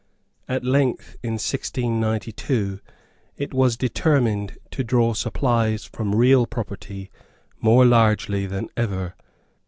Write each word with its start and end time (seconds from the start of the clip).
At 0.47 0.63
length 0.65 1.15
in 1.21 1.33
1692 1.33 2.79
it 3.37 3.53
was 3.53 3.77
determined 3.77 4.57
to 4.71 4.83
draw 4.83 5.13
supplies 5.13 5.85
from 5.85 6.15
real 6.15 6.47
property 6.47 7.11
more 7.61 7.85
largely 7.85 8.47
than 8.47 8.69
ever. 8.75 9.13